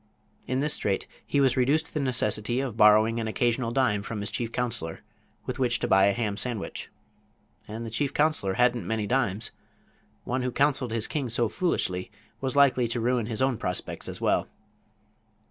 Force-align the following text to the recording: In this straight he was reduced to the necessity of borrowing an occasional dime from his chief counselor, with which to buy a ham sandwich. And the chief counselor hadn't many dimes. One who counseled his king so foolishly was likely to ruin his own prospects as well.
In 0.47 0.61
this 0.61 0.73
straight 0.73 1.05
he 1.23 1.39
was 1.39 1.55
reduced 1.55 1.85
to 1.85 1.93
the 1.93 1.99
necessity 1.99 2.59
of 2.59 2.75
borrowing 2.75 3.19
an 3.19 3.27
occasional 3.27 3.69
dime 3.71 4.01
from 4.01 4.19
his 4.19 4.31
chief 4.31 4.51
counselor, 4.51 5.01
with 5.45 5.59
which 5.59 5.77
to 5.77 5.87
buy 5.87 6.05
a 6.07 6.11
ham 6.11 6.37
sandwich. 6.37 6.89
And 7.67 7.85
the 7.85 7.91
chief 7.91 8.11
counselor 8.11 8.55
hadn't 8.55 8.87
many 8.87 9.05
dimes. 9.05 9.51
One 10.23 10.41
who 10.41 10.51
counseled 10.51 10.91
his 10.91 11.05
king 11.05 11.29
so 11.29 11.47
foolishly 11.49 12.09
was 12.39 12.55
likely 12.55 12.87
to 12.87 12.99
ruin 12.99 13.27
his 13.27 13.43
own 13.43 13.59
prospects 13.59 14.09
as 14.09 14.19
well. 14.19 14.47